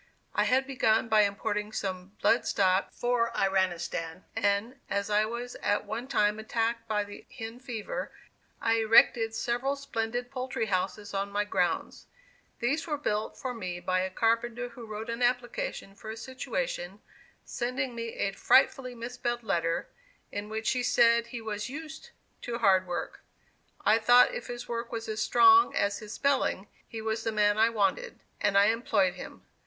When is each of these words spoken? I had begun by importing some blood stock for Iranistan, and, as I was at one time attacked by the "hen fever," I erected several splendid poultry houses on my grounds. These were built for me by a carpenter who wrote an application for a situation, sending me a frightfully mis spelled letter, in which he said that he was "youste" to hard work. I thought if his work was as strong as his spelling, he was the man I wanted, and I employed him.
I 0.33 0.45
had 0.45 0.65
begun 0.65 1.09
by 1.09 1.25
importing 1.25 1.71
some 1.71 2.13
blood 2.23 2.47
stock 2.47 2.91
for 2.91 3.31
Iranistan, 3.35 4.23
and, 4.35 4.79
as 4.89 5.11
I 5.11 5.25
was 5.25 5.53
at 5.61 5.85
one 5.85 6.07
time 6.07 6.39
attacked 6.39 6.87
by 6.87 7.03
the 7.03 7.23
"hen 7.37 7.59
fever," 7.59 8.11
I 8.59 8.77
erected 8.77 9.35
several 9.35 9.75
splendid 9.75 10.31
poultry 10.31 10.65
houses 10.65 11.13
on 11.13 11.29
my 11.31 11.43
grounds. 11.45 12.07
These 12.57 12.87
were 12.87 12.97
built 12.97 13.37
for 13.37 13.53
me 13.53 13.79
by 13.79 13.99
a 13.99 14.09
carpenter 14.09 14.69
who 14.69 14.87
wrote 14.87 15.07
an 15.07 15.21
application 15.21 15.93
for 15.93 16.09
a 16.09 16.17
situation, 16.17 16.99
sending 17.45 17.93
me 17.93 18.13
a 18.15 18.31
frightfully 18.31 18.95
mis 18.95 19.13
spelled 19.13 19.43
letter, 19.43 19.87
in 20.31 20.49
which 20.49 20.71
he 20.71 20.81
said 20.81 21.25
that 21.25 21.29
he 21.29 21.41
was 21.41 21.69
"youste" 21.69 22.09
to 22.41 22.57
hard 22.57 22.87
work. 22.87 23.21
I 23.85 23.99
thought 23.99 24.33
if 24.33 24.47
his 24.47 24.67
work 24.67 24.91
was 24.91 25.07
as 25.07 25.21
strong 25.21 25.75
as 25.75 25.99
his 25.99 26.11
spelling, 26.13 26.65
he 26.87 27.03
was 27.03 27.23
the 27.23 27.31
man 27.31 27.59
I 27.59 27.69
wanted, 27.69 28.21
and 28.39 28.57
I 28.57 28.65
employed 28.73 29.13
him. 29.13 29.45